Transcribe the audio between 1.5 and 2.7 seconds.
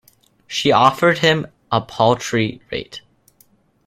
a paltry